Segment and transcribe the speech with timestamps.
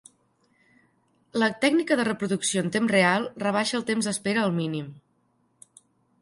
[1.43, 4.91] La tècnica de reproducció en temps real rebaixa el temps d'espera al mínim.